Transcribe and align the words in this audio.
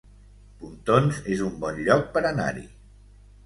Pontons 0.61 1.21
es 1.37 1.45
un 1.49 1.61
bon 1.67 1.79
lloc 1.91 2.11
per 2.19 2.27
anar-hi 2.33 2.69